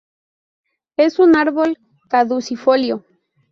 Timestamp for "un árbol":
1.19-1.77